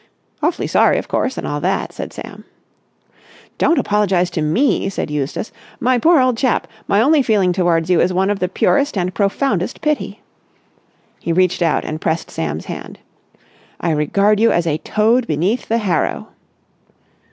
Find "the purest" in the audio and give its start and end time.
8.39-8.97